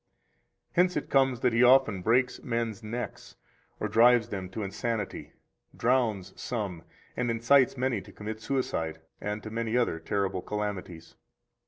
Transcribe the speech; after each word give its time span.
Hence 0.71 0.97
it 0.97 1.11
comes 1.11 1.41
that 1.41 1.53
he 1.53 1.61
often 1.61 2.01
breaks 2.01 2.41
men's 2.41 2.81
necks 2.81 3.35
or 3.79 3.87
drives 3.87 4.29
them 4.29 4.49
to 4.49 4.63
insanity, 4.63 5.33
drowns 5.77 6.33
some, 6.35 6.81
and 7.15 7.29
incites 7.29 7.77
many 7.77 8.01
to 8.01 8.11
commit 8.11 8.41
suicide, 8.41 8.99
and 9.21 9.43
to 9.43 9.51
many 9.51 9.77
other 9.77 9.99
terrible 9.99 10.41
calamities. 10.41 11.17